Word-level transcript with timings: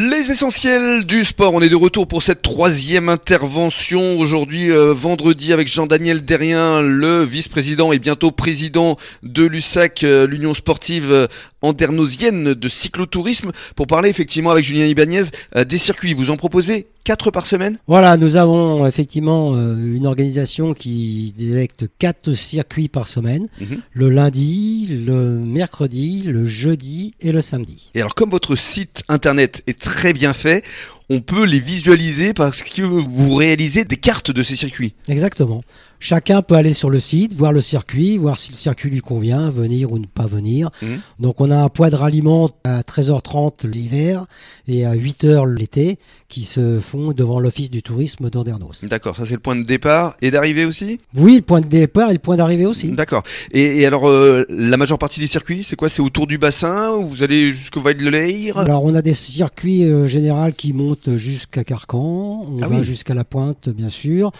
Les 0.00 0.30
essentiels 0.30 1.04
du 1.06 1.24
sport, 1.24 1.54
on 1.54 1.60
est 1.60 1.68
de 1.68 1.74
retour 1.74 2.06
pour 2.06 2.22
cette 2.22 2.40
troisième 2.40 3.08
intervention 3.08 4.16
aujourd'hui 4.16 4.70
euh, 4.70 4.94
vendredi 4.94 5.52
avec 5.52 5.66
Jean-Daniel 5.66 6.24
Derrien, 6.24 6.82
le 6.82 7.24
vice-président 7.24 7.90
et 7.90 7.98
bientôt 7.98 8.30
président 8.30 8.96
de 9.24 9.44
l'USAC, 9.44 10.04
euh, 10.04 10.24
l'Union 10.28 10.54
sportive 10.54 11.10
euh, 11.10 11.26
andernosienne 11.62 12.54
de 12.54 12.68
cyclotourisme, 12.68 13.50
pour 13.74 13.88
parler 13.88 14.08
effectivement 14.08 14.52
avec 14.52 14.64
Julien 14.64 14.86
Ibanez 14.86 15.24
des 15.66 15.78
circuits. 15.78 16.14
Vous 16.14 16.30
en 16.30 16.36
proposez 16.36 16.86
quatre 17.08 17.30
par 17.30 17.46
semaine 17.46 17.78
Voilà, 17.86 18.18
nous 18.18 18.36
avons 18.36 18.86
effectivement 18.86 19.54
euh, 19.54 19.74
une 19.96 20.06
organisation 20.06 20.74
qui 20.74 21.32
délecte 21.38 21.86
quatre 21.98 22.34
circuits 22.34 22.88
par 22.88 23.06
semaine, 23.06 23.48
Mhm. 23.62 23.80
le 23.94 24.10
lundi, 24.10 24.86
le 25.06 25.38
mercredi, 25.38 26.24
le 26.26 26.44
jeudi 26.44 27.14
et 27.22 27.32
le 27.32 27.40
samedi. 27.40 27.90
Et 27.94 28.00
alors 28.02 28.14
comme 28.14 28.28
votre 28.28 28.56
site 28.56 29.04
internet 29.08 29.62
est 29.66 29.78
très 29.80 30.12
bien 30.12 30.34
fait, 30.34 30.62
on 31.10 31.20
peut 31.20 31.44
les 31.44 31.60
visualiser 31.60 32.34
parce 32.34 32.62
que 32.62 32.82
vous 32.82 33.34
réalisez 33.34 33.84
des 33.84 33.96
cartes 33.96 34.30
de 34.30 34.42
ces 34.42 34.56
circuits. 34.56 34.94
Exactement. 35.08 35.62
Chacun 36.00 36.42
peut 36.42 36.54
aller 36.54 36.74
sur 36.74 36.90
le 36.90 37.00
site, 37.00 37.34
voir 37.34 37.52
le 37.52 37.60
circuit, 37.60 38.18
voir 38.18 38.38
si 38.38 38.52
le 38.52 38.56
circuit 38.56 38.88
lui 38.88 39.00
convient, 39.00 39.50
venir 39.50 39.90
ou 39.90 39.98
ne 39.98 40.06
pas 40.06 40.26
venir. 40.26 40.70
Mhm. 40.80 41.00
Donc 41.18 41.40
on 41.40 41.50
a 41.50 41.56
un 41.56 41.68
point 41.68 41.90
de 41.90 41.96
ralliement 41.96 42.50
à 42.62 42.82
13h30 42.82 43.66
l'hiver 43.66 44.26
et 44.68 44.86
à 44.86 44.94
8h 44.94 45.52
l'été 45.52 45.98
qui 46.28 46.44
se 46.44 46.78
font 46.78 47.12
devant 47.12 47.40
l'office 47.40 47.70
du 47.70 47.82
tourisme 47.82 48.30
d'Andernos. 48.30 48.84
D'accord, 48.84 49.16
ça 49.16 49.24
c'est 49.26 49.34
le 49.34 49.40
point 49.40 49.56
de 49.56 49.64
départ 49.64 50.16
et 50.22 50.30
d'arrivée 50.30 50.66
aussi? 50.66 50.98
Oui, 51.16 51.36
le 51.36 51.42
point 51.42 51.60
de 51.60 51.66
départ 51.66 52.10
et 52.10 52.12
le 52.12 52.18
point 52.20 52.36
d'arrivée 52.36 52.66
aussi. 52.66 52.88
D'accord. 52.92 53.22
Et, 53.50 53.80
et 53.80 53.86
alors, 53.86 54.08
euh, 54.08 54.44
la 54.48 54.76
majeure 54.76 54.98
partie 54.98 55.20
des 55.20 55.26
circuits, 55.26 55.62
c'est 55.64 55.74
quoi? 55.74 55.88
C'est 55.88 56.02
autour 56.02 56.26
du 56.26 56.38
bassin 56.38 56.92
ou 56.92 57.08
Vous 57.08 57.22
allez 57.22 57.52
jusqu'au 57.52 57.80
Val 57.80 57.96
de 57.96 58.08
l'Air 58.08 58.58
Alors 58.58 58.84
on 58.84 58.94
a 58.94 59.02
des 59.02 59.14
circuits 59.14 59.84
euh, 59.84 60.06
généraux 60.06 60.52
qui 60.56 60.72
montent 60.72 60.97
jusqu'à 61.16 61.64
Carcan, 61.64 62.46
on 62.50 62.58
Ah 62.62 62.68
va 62.68 62.78
oui. 62.78 62.84
jusqu'à 62.84 63.14
la 63.14 63.24
pointe 63.24 63.68
bien 63.68 63.90
sûr. 63.90 64.30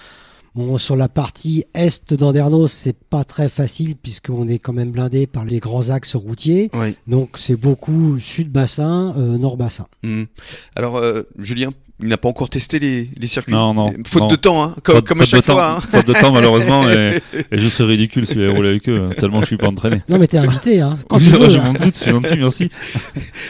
Bon, 0.55 0.77
sur 0.77 0.97
la 0.97 1.09
partie 1.09 1.65
est 1.75 2.15
d'Andernos, 2.15 2.73
c'est 2.73 2.97
pas 2.97 3.23
très 3.23 3.49
facile 3.49 3.95
puisqu'on 3.95 4.49
est 4.49 4.59
quand 4.59 4.73
même 4.73 4.91
blindé 4.91 5.27
par 5.29 5.45
les 5.45 5.61
grands 5.61 5.91
axes 5.91 6.17
routiers. 6.17 6.71
Oui. 6.75 6.97
Donc 7.07 7.37
c'est 7.39 7.55
beaucoup 7.55 8.19
sud-bassin, 8.19 9.15
euh, 9.17 9.39
nord-bassin. 9.39 9.87
Hmm. 10.03 10.25
Alors, 10.75 10.97
euh, 10.97 11.23
Julien, 11.39 11.71
il 12.01 12.09
n'a 12.09 12.17
pas 12.17 12.29
encore 12.29 12.49
testé 12.49 12.79
les, 12.81 13.09
les 13.17 13.27
circuits. 13.29 13.53
Non, 13.53 13.73
non, 13.75 13.93
Faute 14.05 14.23
non. 14.23 14.29
de 14.29 14.37
temps, 14.37 14.63
hein, 14.65 14.75
comme, 14.83 14.97
Faute- 14.97 15.07
comme 15.07 15.21
à 15.21 15.27
faute 15.27 15.31
de 15.33 15.37
chaque 15.37 15.45
temps, 15.47 15.53
fois. 15.55 15.77
hein. 15.77 15.81
Faute 15.81 16.07
de 16.09 16.13
temps, 16.13 16.33
malheureusement, 16.33 16.89
et, 16.91 17.21
et 17.53 17.59
je 17.59 17.69
serais 17.69 17.91
ridicule 17.91 18.27
si 18.27 18.35
j'avais 18.35 18.49
roulé 18.53 18.71
avec 18.71 18.89
eux, 18.89 18.99
hein, 19.01 19.11
tellement 19.17 19.41
je 19.43 19.47
suis 19.47 19.57
pas 19.59 19.69
entraîné. 19.69 20.03
Non 20.09 20.19
mais 20.19 20.27
t'es 20.27 20.39
invité, 20.39 20.81
hein, 20.81 20.95
quand 21.09 21.19
tu 21.19 21.25
je 21.27 21.31
veux. 21.37 21.57
hein. 21.57 21.73
m'en 21.73 21.85
doute, 21.85 21.95
c'est 21.95 22.11
gentil, 22.11 22.39
merci. 22.39 22.69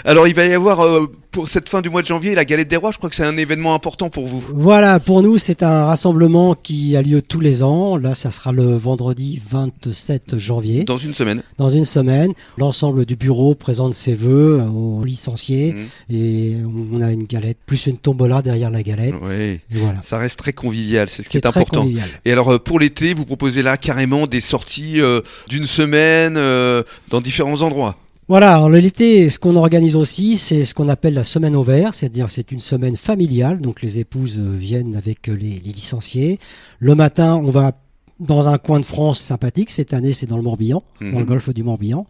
Alors, 0.04 0.26
il 0.28 0.34
va 0.34 0.44
y 0.46 0.52
avoir, 0.52 0.80
euh, 0.80 1.06
pour 1.38 1.48
cette 1.48 1.68
fin 1.68 1.82
du 1.82 1.88
mois 1.88 2.02
de 2.02 2.06
janvier, 2.08 2.34
la 2.34 2.44
galette 2.44 2.66
des 2.66 2.74
rois. 2.74 2.90
Je 2.90 2.98
crois 2.98 3.08
que 3.08 3.14
c'est 3.14 3.22
un 3.24 3.36
événement 3.36 3.72
important 3.72 4.10
pour 4.10 4.26
vous. 4.26 4.42
Voilà, 4.56 4.98
pour 4.98 5.22
nous, 5.22 5.38
c'est 5.38 5.62
un 5.62 5.84
rassemblement 5.84 6.56
qui 6.60 6.96
a 6.96 7.00
lieu 7.00 7.22
tous 7.22 7.38
les 7.38 7.62
ans. 7.62 7.96
Là, 7.96 8.16
ça 8.16 8.32
sera 8.32 8.50
le 8.50 8.76
vendredi 8.76 9.40
27 9.48 10.36
janvier. 10.36 10.82
Dans 10.82 10.96
une 10.98 11.14
semaine. 11.14 11.44
Dans 11.56 11.68
une 11.68 11.84
semaine, 11.84 12.32
l'ensemble 12.56 13.04
du 13.06 13.14
bureau 13.14 13.54
présente 13.54 13.94
ses 13.94 14.16
vœux 14.16 14.60
aux 14.62 15.04
licenciés 15.04 15.74
Mhm. 15.74 15.86
et 16.10 16.56
on 16.92 17.00
a 17.02 17.12
une 17.12 17.22
galette, 17.22 17.58
plus 17.66 17.86
une 17.86 17.98
tombola 17.98 18.42
derrière 18.42 18.72
la 18.72 18.82
galette. 18.82 19.14
Oui. 19.22 19.60
Voilà. 19.70 20.02
Ça 20.02 20.18
reste 20.18 20.40
très 20.40 20.52
convivial, 20.52 21.08
c'est 21.08 21.22
ce 21.22 21.28
qui 21.28 21.36
est, 21.36 21.46
important. 21.46 21.82
convivial. 21.82 22.08
Et 22.24 22.32
alors, 22.32 22.52
euh, 22.54 22.58
pour 22.58 22.80
l'été, 22.80 23.14
vous 23.14 23.24
proposez 23.24 23.62
là 23.62 23.76
carrément 23.76 24.26
des 24.26 24.40
sorties 24.40 25.00
euh, 25.00 25.20
d'une 25.48 25.66
semaine 25.66 26.36
euh, 26.36 26.82
dans 27.10 27.20
différents 27.20 27.62
endroits? 27.62 27.96
Voilà, 28.28 28.54
alors 28.56 28.68
l'été, 28.68 29.30
ce 29.30 29.38
qu'on 29.38 29.56
organise 29.56 29.96
aussi, 29.96 30.36
c'est 30.36 30.64
ce 30.64 30.74
qu'on 30.74 30.88
appelle 30.88 31.14
la 31.14 31.24
semaine 31.24 31.56
au 31.56 31.62
vert, 31.62 31.94
c'est-à-dire 31.94 32.28
c'est 32.28 32.52
une 32.52 32.58
semaine 32.60 32.94
familiale, 32.96 33.60
donc 33.60 33.80
les 33.80 33.98
épouses 34.00 34.36
euh, 34.38 34.54
viennent 34.58 34.96
avec 34.96 35.28
euh, 35.30 35.32
les, 35.34 35.62
les 35.64 35.72
licenciés. 35.72 36.38
Le 36.78 36.94
matin, 36.94 37.36
on 37.36 37.50
va 37.50 37.72
dans 38.20 38.48
un 38.48 38.58
coin 38.58 38.80
de 38.80 38.84
France 38.84 39.18
sympathique, 39.20 39.70
cette 39.70 39.94
année 39.94 40.12
c'est 40.12 40.26
dans 40.26 40.36
le 40.36 40.42
Morbihan, 40.42 40.82
dans 41.00 41.06
Mhm. 41.06 41.18
le 41.20 41.24
golfe 41.24 41.48
du 41.54 41.62
Morbihan. 41.62 42.06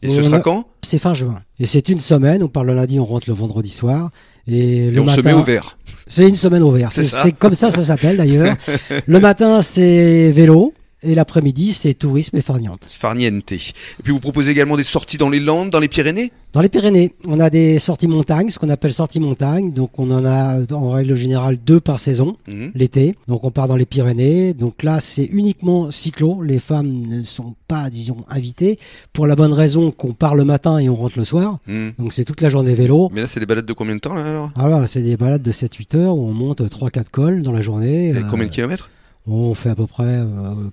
Et 0.00 0.08
ce 0.08 0.20
On 0.20 0.22
sera 0.22 0.36
a- 0.38 0.40
quand? 0.40 0.66
C'est 0.82 0.98
fin 0.98 1.12
juin. 1.12 1.42
Et 1.58 1.66
c'est 1.66 1.88
une 1.90 1.98
semaine, 1.98 2.42
on 2.42 2.48
part 2.48 2.64
le 2.64 2.74
lundi, 2.74 2.98
on 2.98 3.04
rentre 3.04 3.28
le 3.28 3.34
vendredi 3.34 3.70
soir. 3.70 4.10
Et, 4.46 4.86
Et 4.86 4.90
le 4.90 5.00
on 5.00 5.04
matin, 5.04 5.16
se 5.16 5.20
met 5.26 5.32
au 5.34 5.42
vert. 5.42 5.76
C'est 6.06 6.26
une 6.28 6.34
semaine 6.34 6.62
au 6.62 6.70
vert. 6.70 6.90
C'est 6.92 7.02
C'est 7.04 7.08
ça. 7.16 7.22
c'est 7.22 7.32
comme 7.32 7.54
ça, 7.54 7.70
ça 7.70 7.82
s'appelle 7.82 8.16
d'ailleurs. 8.16 8.54
le 9.06 9.20
matin, 9.20 9.60
c'est 9.62 10.30
vélo. 10.32 10.72
Et 11.04 11.14
l'après-midi, 11.14 11.72
c'est 11.72 11.94
tourisme 11.94 12.36
et 12.36 12.42
farniente. 12.42 12.80
Farniente. 12.88 13.52
Et 13.52 13.58
puis 14.02 14.12
vous 14.12 14.20
proposez 14.20 14.50
également 14.50 14.76
des 14.76 14.82
sorties 14.84 15.18
dans 15.18 15.28
les 15.30 15.40
Landes, 15.40 15.70
dans 15.70 15.80
les 15.80 15.88
Pyrénées? 15.88 16.32
Dans 16.52 16.60
les 16.60 16.68
Pyrénées, 16.68 17.12
on 17.26 17.40
a 17.40 17.50
des 17.50 17.78
sorties 17.80 18.06
montagne, 18.06 18.48
ce 18.48 18.58
qu'on 18.60 18.68
appelle 18.70 18.92
sorties 18.92 19.18
montagne. 19.20 19.72
Donc 19.72 19.98
on 19.98 20.10
en 20.12 20.24
a 20.24 20.60
en 20.72 20.90
règle 20.90 21.16
générale 21.16 21.58
deux 21.58 21.80
par 21.80 21.98
saison, 21.98 22.36
Mhm. 22.48 22.70
l'été. 22.74 23.16
Donc 23.28 23.42
on 23.44 23.50
part 23.50 23.66
dans 23.68 23.74
les 23.76 23.86
Pyrénées. 23.86 24.54
Donc 24.54 24.82
là, 24.84 25.00
c'est 25.00 25.24
uniquement 25.24 25.90
cyclo. 25.90 26.42
Les 26.42 26.58
femmes 26.60 26.88
ne 27.08 27.22
sont 27.24 27.54
pas, 27.66 27.90
disons, 27.90 28.18
invitées 28.28 28.78
pour 29.12 29.26
la 29.26 29.34
bonne 29.34 29.52
raison 29.52 29.90
qu'on 29.90 30.12
part 30.12 30.34
le 30.36 30.44
matin 30.44 30.78
et 30.78 30.88
on 30.88 30.94
rentre 30.94 31.18
le 31.18 31.24
soir. 31.24 31.58
Mhm. 31.66 31.92
Donc 31.98 32.12
c'est 32.12 32.24
toute 32.24 32.40
la 32.40 32.48
journée 32.48 32.74
vélo. 32.74 33.10
Mais 33.12 33.22
là, 33.22 33.26
c'est 33.26 33.40
des 33.40 33.46
balades 33.46 33.66
de 33.66 33.72
combien 33.72 33.96
de 33.96 34.00
temps 34.00 34.14
là 34.14 34.24
alors? 34.24 34.50
Ah 34.56 34.68
voilà, 34.68 34.86
c'est 34.86 35.02
des 35.02 35.16
balades 35.16 35.42
de 35.42 35.50
7-8 35.52 35.94
heures 35.96 36.16
où 36.16 36.26
on 36.28 36.32
monte 36.32 36.62
3-4 36.70 37.10
cols 37.10 37.42
dans 37.42 37.52
la 37.52 37.62
journée. 37.62 38.10
Et 38.10 38.16
Euh, 38.16 38.20
combien 38.30 38.46
de 38.46 38.50
kilomètres? 38.52 38.90
On 39.26 39.54
fait 39.54 39.70
à 39.70 39.74
peu 39.74 39.86
près 39.86 40.04
euh, 40.04 40.26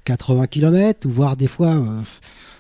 80 0.06 0.48
km, 0.48 1.08
ou 1.08 1.10
voire 1.12 1.38
des 1.38 1.48
fois 1.48 1.70
euh, 1.70 2.02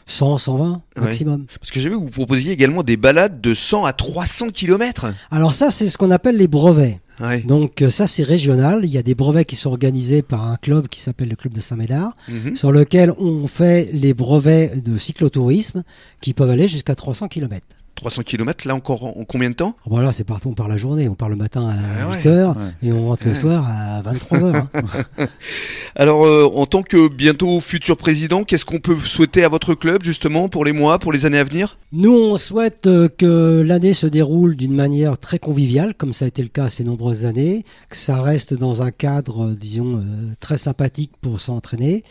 100, 0.05 0.37
120 0.37 0.81
Ouais. 0.97 1.03
maximum. 1.03 1.45
Parce 1.59 1.71
que 1.71 1.79
j'ai 1.79 1.89
vu 1.89 1.95
que 1.95 2.01
vous 2.01 2.09
proposiez 2.09 2.51
également 2.51 2.83
des 2.83 2.97
balades 2.97 3.41
de 3.41 3.53
100 3.53 3.85
à 3.85 3.93
300 3.93 4.49
kilomètres. 4.49 5.13
Alors 5.31 5.53
ça, 5.53 5.69
c'est 5.71 5.89
ce 5.89 5.97
qu'on 5.97 6.11
appelle 6.11 6.37
les 6.37 6.47
brevets. 6.47 6.99
Ouais. 7.19 7.41
Donc 7.41 7.81
euh, 7.81 7.89
ça, 7.89 8.07
c'est 8.07 8.23
régional. 8.23 8.81
Il 8.83 8.89
y 8.89 8.97
a 8.97 9.03
des 9.03 9.15
brevets 9.15 9.45
qui 9.45 9.55
sont 9.55 9.69
organisés 9.69 10.21
par 10.21 10.47
un 10.47 10.55
club 10.55 10.87
qui 10.87 10.99
s'appelle 11.01 11.29
le 11.29 11.35
club 11.35 11.53
de 11.53 11.59
Saint-Médard, 11.61 12.15
Mhm. 12.29 12.55
sur 12.55 12.71
lequel 12.71 13.13
on 13.19 13.47
fait 13.47 13.89
les 13.93 14.13
brevets 14.13 14.81
de 14.83 14.97
cyclotourisme 14.97 15.83
qui 16.21 16.33
peuvent 16.33 16.49
aller 16.49 16.67
jusqu'à 16.67 16.95
300 16.95 17.27
km. 17.27 17.65
300 17.95 18.23
kilomètres, 18.23 18.67
là 18.67 18.75
encore 18.75 19.03
en 19.03 19.19
en 19.21 19.25
combien 19.25 19.49
de 19.49 19.55
temps? 19.55 19.75
Voilà, 19.85 20.11
c'est 20.11 20.23
partout, 20.23 20.49
on 20.49 20.53
part 20.53 20.67
la 20.67 20.77
journée. 20.77 21.07
On 21.09 21.15
part 21.15 21.29
le 21.29 21.35
matin 21.35 21.67
à 21.69 21.73
Ah 22.01 22.09
ouais. 22.09 22.17
8 22.17 22.25
heures 22.27 22.57
Ouais. 22.57 22.71
et 22.89 22.91
on 22.91 23.07
rentre 23.07 23.23
le 23.27 23.35
soir 23.35 23.65
à 23.69 24.01
23 24.01 24.43
heures. 24.43 24.67
hein. 24.73 24.81
Alors, 25.95 26.25
euh, 26.25 26.49
en 26.55 26.65
tant 26.65 26.83
que 26.83 27.07
bientôt 27.09 27.59
futur 27.59 27.97
président, 27.97 28.43
qu'est-ce 28.43 28.65
qu'on 28.65 28.79
peut 28.79 28.97
souhaiter 28.97 29.43
à 29.43 29.49
votre 29.49 29.73
club 29.75 30.03
justement 30.03 30.47
pour 30.49 30.63
les 30.65 30.71
mois, 30.71 30.97
pour 30.99 31.11
les 31.11 31.25
années 31.25 31.37
à 31.37 31.43
venir? 31.43 31.77
Nous, 31.91 32.13
on 32.13 32.37
souhaite 32.37 32.87
euh, 32.87 33.09
que 33.09 33.61
l'année 33.65 33.93
se 33.93 34.07
déroule 34.07 34.55
d'une 34.55 34.73
manière 34.73 35.17
très 35.17 35.37
conviviale, 35.39 35.93
comme 35.93 36.13
ça 36.13 36.25
a 36.25 36.27
été 36.29 36.41
le 36.41 36.47
cas 36.47 36.69
ces 36.69 36.83
nombreuses 36.85 37.25
années, 37.25 37.65
que 37.89 37.97
ça 37.97 38.21
reste 38.21 38.53
dans 38.53 38.81
un 38.81 38.91
cadre, 38.91 39.47
euh, 39.47 39.53
disons, 39.55 40.01
très 40.39 40.57
sympathique 40.57 41.11
pour 41.21 41.41
s'entraîner, 41.41 42.03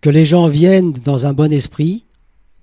que 0.00 0.10
les 0.10 0.24
gens 0.24 0.48
viennent 0.48 0.92
dans 0.92 1.26
un 1.26 1.32
bon 1.32 1.52
esprit. 1.52 2.04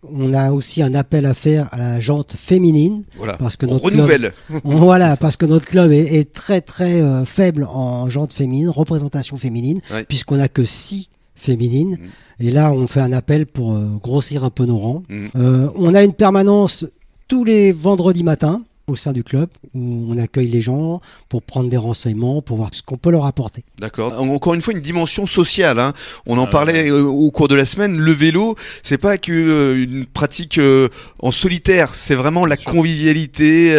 On 0.04 0.34
a 0.34 0.52
aussi 0.52 0.82
un 0.82 0.96
appel 0.96 1.26
à 1.28 1.34
faire 1.36 1.70
à 1.72 1.78
la 1.78 2.00
jante 2.00 2.34
féminine, 2.36 3.04
Voilà. 3.18 3.34
parce 3.38 3.56
que 3.56 3.68
On 3.68 3.74
notre 3.74 3.86
renouvelle. 3.86 4.34
club, 4.48 4.62
voilà, 4.64 5.16
parce 5.16 5.38
que 5.38 5.46
notre 5.46 5.66
club 5.68 5.92
est, 5.92 6.16
est 6.16 6.34
très 6.34 6.60
très 6.62 7.02
euh, 7.02 7.24
faible 7.24 7.68
en 7.72 8.10
jante 8.10 8.34
féminine, 8.34 8.70
représentation 8.70 9.38
féminine, 9.38 9.80
Ouais. 9.92 10.04
puisqu'on 10.04 10.40
a 10.40 10.48
que 10.48 10.66
six 10.66 11.10
féminines. 11.36 11.98
Mhm. 12.40 12.48
Et 12.48 12.52
là, 12.52 12.72
on 12.72 12.88
fait 12.88 13.02
un 13.02 13.14
appel 13.14 13.46
pour 13.46 13.74
euh, 13.74 13.90
grossir 14.02 14.44
un 14.44 14.50
peu 14.50 14.66
nos 14.66 14.78
rangs. 14.78 15.04
Mhm. 15.08 15.30
Euh, 15.36 15.70
on 15.76 15.94
a 15.94 16.04
une 16.04 16.14
permanence 16.14 16.84
tous 17.28 17.44
les 17.44 17.72
vendredis 17.72 18.24
matins 18.24 18.62
au 18.88 18.96
sein 18.96 19.14
du 19.14 19.24
club 19.24 19.50
où 19.74 20.08
on 20.10 20.18
accueille 20.18 20.48
les 20.50 20.60
gens 20.62 21.02
pour 21.30 21.42
prendre 21.44 21.70
des 21.70 21.78
renseignements, 21.78 22.42
pour 22.42 22.58
voir 22.58 22.70
ce 22.74 22.82
qu'on 22.82 22.98
peut 22.98 23.12
leur 23.12 23.26
apporter. 23.26 23.64
D'accord. 23.80 24.20
Encore 24.20 24.54
une 24.54 24.62
fois, 24.62 24.74
une 24.74 24.82
dimension 24.82 25.26
sociale. 25.26 25.80
hein. 25.80 25.94
On 26.26 26.38
en 26.38 26.44
Ah, 26.46 26.48
parlait 26.48 26.90
euh, 26.90 27.04
au 27.04 27.32
cours 27.32 27.48
de 27.48 27.56
la 27.56 27.66
semaine. 27.66 27.98
Le 27.98 28.12
vélo, 28.12 28.56
c'est 28.84 28.98
pas 28.98 29.18
que 29.18 29.32
euh, 29.32 29.84
une 29.84 30.06
pratique 30.06 30.58
euh, 30.58 30.90
en 31.20 31.32
solitaire. 31.32 31.96
C'est 31.96 32.16
vraiment 32.16 32.46
la 32.46 32.58
convivialité 32.58 33.72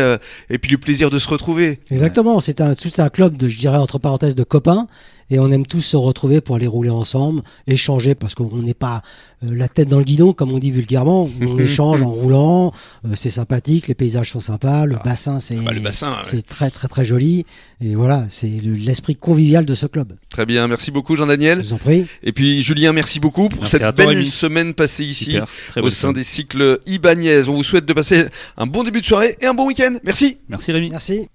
et 0.51 0.59
puis 0.59 0.71
le 0.71 0.79
plaisir 0.79 1.11
de 1.11 1.19
se 1.19 1.29
retrouver. 1.29 1.81
Exactement, 1.91 2.41
c'est 2.41 2.61
un, 2.61 2.73
un 2.99 3.09
club 3.11 3.37
de, 3.37 3.49
je 3.49 3.59
dirais 3.59 3.77
entre 3.79 3.99
parenthèses, 3.99 4.35
de 4.35 4.45
copains. 4.45 4.87
Et 5.33 5.39
on 5.39 5.51
aime 5.51 5.65
tous 5.67 5.81
se 5.81 5.97
retrouver 5.97 6.43
pour 6.43 6.57
aller 6.57 6.67
rouler 6.67 6.91
ensemble, 6.91 7.41
échanger, 7.67 8.15
parce 8.15 8.35
qu'on 8.35 8.55
n'est 8.63 8.75
pas 8.75 9.01
euh, 9.43 9.49
la 9.55 9.67
tête 9.67 9.89
dans 9.89 9.97
le 9.99 10.05
guidon, 10.05 10.35
comme 10.35 10.53
on 10.53 10.59
dit 10.59 10.71
vulgairement. 10.71 11.27
On 11.41 11.59
échange 11.69 12.03
en 12.03 12.11
roulant, 12.11 12.73
euh, 13.07 13.13
c'est 13.15 13.31
sympathique, 13.31 13.89
les 13.89 13.95
paysages 13.95 14.31
sont 14.31 14.41
sympas, 14.41 14.85
le 14.85 14.97
bassin 15.03 15.41
c'est 15.41 15.57
Bah, 15.57 15.73
ouais. 15.73 15.91
c'est 16.25 16.47
très 16.47 16.69
très 16.69 16.87
très 16.87 17.07
joli. 17.07 17.47
Et 17.81 17.95
voilà, 17.95 18.27
c'est 18.29 18.47
le- 18.63 18.75
l'esprit 18.75 19.17
convivial 19.17 19.65
de 19.65 19.75
ce 19.75 19.87
club. 19.87 20.13
Très 20.29 20.45
bien. 20.45 20.69
Merci 20.69 20.91
beaucoup, 20.91 21.15
Je 21.17 21.21
Jean-Daniel. 21.21 21.63
vous 21.63 21.73
en 21.73 21.79
prie. 21.79 22.05
Et 22.23 22.33
puis 22.33 22.61
Julien, 22.63 22.93
merci 22.93 23.19
beaucoup 23.19 23.49
pour 23.49 23.63
Merci 23.63 23.79
cette 23.79 23.97
belle 23.97 24.29
semaine 24.29 24.75
passée 24.75 25.05
ici 25.05 25.33
Super, 25.33 25.47
au 25.83 25.89
sein 25.89 26.03
semaine. 26.03 26.15
des 26.17 26.25
cycles 26.25 26.79
Ibanez. 26.87 27.49
On 27.49 27.55
vous 27.55 27.65
souhaite 27.65 27.87
de 27.87 27.93
passer 27.95 28.27
un 28.59 28.67
bon 28.67 28.85
début 28.85 29.01
de 29.01 29.07
soirée 29.07 29.35
et 29.41 29.47
un 29.47 29.55
bon 29.55 29.67
week-end. 29.67 29.95
Merci. 30.05 30.37
Merci 30.51 30.73
Rémi. 30.73 30.91
Merci. 30.91 31.27